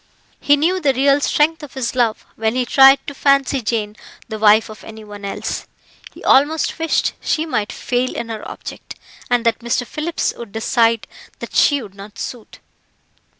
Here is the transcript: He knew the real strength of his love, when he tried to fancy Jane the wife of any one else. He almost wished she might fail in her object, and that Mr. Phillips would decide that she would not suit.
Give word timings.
He 0.39 0.57
knew 0.57 0.81
the 0.81 0.95
real 0.95 1.21
strength 1.21 1.61
of 1.61 1.75
his 1.75 1.93
love, 1.93 2.25
when 2.35 2.55
he 2.55 2.65
tried 2.65 3.05
to 3.05 3.13
fancy 3.13 3.61
Jane 3.61 3.95
the 4.29 4.39
wife 4.39 4.67
of 4.67 4.83
any 4.83 5.03
one 5.03 5.23
else. 5.23 5.67
He 6.11 6.23
almost 6.23 6.79
wished 6.79 7.13
she 7.21 7.45
might 7.45 7.71
fail 7.71 8.15
in 8.15 8.29
her 8.29 8.41
object, 8.49 8.95
and 9.29 9.45
that 9.45 9.59
Mr. 9.59 9.85
Phillips 9.85 10.33
would 10.35 10.53
decide 10.53 11.05
that 11.37 11.53
she 11.53 11.83
would 11.83 11.93
not 11.93 12.17
suit. 12.17 12.57